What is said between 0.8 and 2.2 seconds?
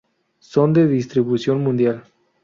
distribución mundial.